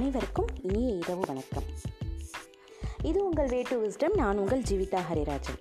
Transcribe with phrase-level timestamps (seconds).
[0.00, 1.62] அனைவருக்கும் இனிய இரவு வணக்கம்.
[3.02, 5.58] இது உங்கள் வே டு விஸ்டம் நான் உங்கள் ஜீவிதா ஹரிராஜன்.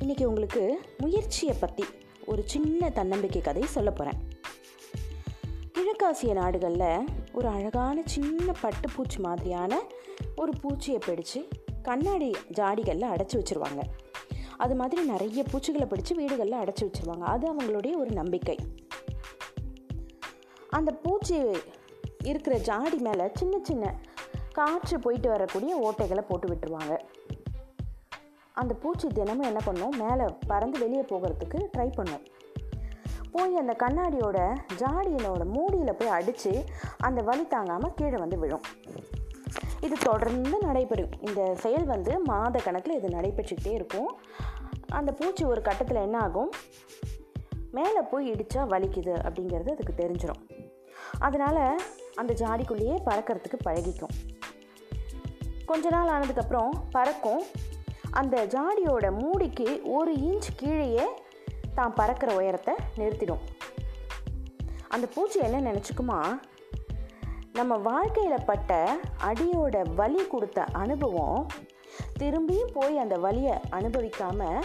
[0.00, 1.84] இன்றைக்கி உங்களுக்கு முயற்சியை பற்றி
[2.26, 4.28] ஒரு சின்ன தன்னம்பிக்கை கதை சொல்ல போகிறேன்
[5.72, 9.80] கிழக்காசிய நாடுகளில் ஒரு அழகான சின்ன பட்டுப்பூச்சி மாதிரியான
[10.36, 11.48] ஒரு பூச்சியை பிடிச்சு
[11.82, 13.82] கண்ணாடி ஜாடிகளில் அடைச்சி வச்சுருவாங்க.
[14.56, 17.24] அது மாதிரி நிறைய பூச்சிகளை பிடிச்சி வீடுகளில் அடைச்சி வச்சுருவாங்க.
[17.34, 18.58] அது அவங்களுடைய ஒரு நம்பிக்கை.
[20.70, 21.36] அந்த பூச்சி
[22.22, 23.94] இருக்கிற ஜாடி மேலே சின்ன சின்ன
[24.52, 26.98] காற்று போயிட்டு வரக்கூடிய ஓட்டைகளை போட்டு விட்டுருவாங்க.
[28.52, 29.94] அந்த பூச்சி தினமும் என்ன பண்ணும்?
[29.98, 32.26] மேலே பறந்து வெளியே போகிறதுக்கு ட்ரை பண்ணும்.
[33.32, 36.64] போய் அந்த கண்ணாடியோட ஜாடியினோட மூடியில் போய் அடித்து
[36.98, 38.62] அந்த வலி தாங்காமல் கீழே வந்து விழும்.
[39.80, 41.10] இது தொடர்ந்து நடைபெறும்.
[41.20, 44.18] இந்த செயல் வந்து மாத கணக்கில் இது நடைபெற்றுக்கிட்டே இருக்கும்.
[44.88, 46.50] அந்த பூச்சி ஒரு கட்டத்தில் என்ன ஆகும்?
[47.70, 50.68] மேலே போய் இடித்தா வலிக்குது அப்படிங்கிறது அதுக்கு தெரிஞ்சிடும்
[51.18, 51.80] அதனால்
[52.20, 54.14] அந்த ஜாடிக்குள்ளேயே பறக்கிறதுக்கு பழகிக்கும்.
[55.66, 57.42] கொஞ்ச நாள் ஆனதுக்கப்புறம் பறக்கும்.
[58.20, 61.06] அந்த ஜாடியோட மூடிக்கு ஒரு இன்ச் கீழேயே
[61.74, 63.44] தான் பறக்கிற உயரத்தை நிறுத்திடும்.
[64.88, 66.20] அந்த பூச்சி என்ன நினச்சிக்குமா?
[67.52, 68.96] நம்ம வாழ்க்கையில் பட்ட
[69.28, 71.46] அடியோட வலி கொடுத்த அனுபவம்
[72.18, 74.60] திரும்பியும் போய் அந்த வலியை அனுபவிக்காமல்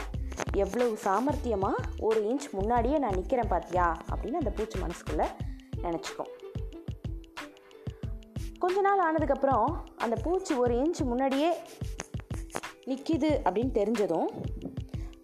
[0.63, 5.27] எவ்வளவு சாமர்த்தியமாக ஒரு இன்ச் முன்னாடியே நான் நிற்கிறேன் பார்த்தியா அப்படின்னு அந்த பூச்சி மனசுக்குள்ளே
[5.83, 6.44] நினச்சிக்கும்.
[8.65, 9.65] கொஞ்ச நாள் ஆனதுக்கப்புறம்
[9.97, 11.49] அந்த பூச்சி ஒரு இன்ச் முன்னாடியே
[12.85, 14.29] நிற்கிது அப்படின்னு தெரிஞ்சதும்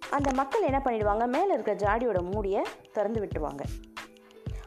[0.10, 1.26] அந்த மக்கள் என்ன பண்ணிடுவாங்க?
[1.36, 2.62] மேலே இருக்கிற ஜாடியோட மூடியை
[2.92, 3.64] திறந்து விட்டுருவாங்க.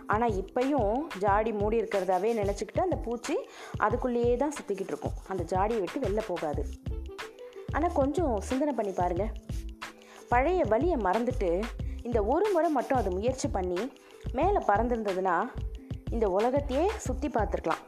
[0.06, 3.36] ஆனால் இப்பையும் ஜாடி மூடி இருக்கிறதாவே நினச்சிக்கிட்டு அந்த பூச்சி
[3.78, 5.16] அதுக்குள்ளேயே தான் சுற்றிக்கிட்டு இருக்கும்.
[5.28, 6.64] அந்த ஜாடியை விட்டு வெளில போகாது.
[7.72, 9.32] ஆனால் கொஞ்சம் சிந்தனை பண்ணி பாருங்கள்
[10.28, 11.62] பழைய வழியை மறந்துட்டு
[12.02, 13.92] இந்த ஒரு முறை மட்டும் அது முயற்சி பண்ணி
[14.32, 15.38] மேலே பறந்துருந்ததுன்னா
[16.10, 17.84] இந்த உலகத்தையே சுற்றி பார்த்துருக்கலாம்.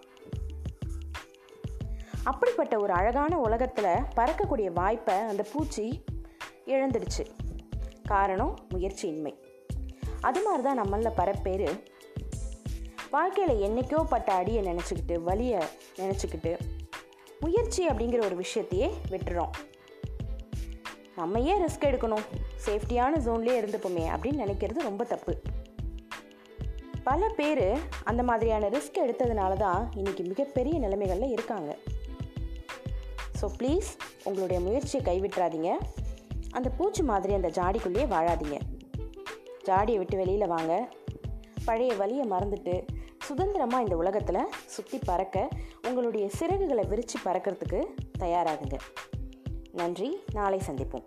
[2.27, 6.05] அப்படிப்பட்ட ஒரு அழகான உலகத்தில் பறக்கக்கூடிய வாய்ப்பை அந்த பூச்சி
[6.67, 7.25] இழந்துடுச்சு.
[8.05, 9.35] காரணம் முயற்சியின்மை.
[10.21, 11.83] அது மாதிரி தான் நம்மளில் பரப்பேர்.
[13.11, 15.63] வாழ்க்கையில் என்றைக்கோ பட்ட அடியை நினச்சிக்கிட்டு வலியை
[15.97, 16.59] நினச்சிக்கிட்டு
[17.41, 19.51] முயற்சி அப்படிங்கிற ஒரு விஷயத்தையே விட்டுறோம்.
[21.17, 22.25] நம்ம ஏன் ரிஸ்க் எடுக்கணும்.
[22.67, 25.41] சேஃப்டியான ஜோன்லேயே இருந்துப்போமே அப்படின்னு நினைக்கிறது ரொம்ப தப்பு.
[27.05, 31.77] பல பேர் அந்த மாதிரியான ரிஸ்க் எடுத்ததுனால தான் இன்றைக்கி மிகப்பெரிய நிலைமைகளில் இருக்காங்க.
[33.41, 33.89] ஸோ ப்ளீஸ்
[34.25, 35.71] உங்களுடைய முயற்சியை கைவிட்டுறாதீங்க.
[36.51, 38.59] அந்த பூச்சி மாதிரி அந்த ஜாடிக்குள்ளேயே வாழாதீங்க.
[39.65, 40.89] ஜாடியை விட்டு வெளியில் வாங்க.
[41.65, 42.75] பழைய வழியை மறந்துட்டு
[43.23, 45.49] சுதந்திரமாக இந்த உலகத்தில் சுற்றி பறக்க
[45.87, 47.81] உங்களுடைய சிறகுகளை விரித்து பறக்கிறதுக்கு
[48.19, 48.79] தயாராகுங்க.
[49.73, 50.11] நன்றி.
[50.33, 51.07] நாளை சந்திப்போம்.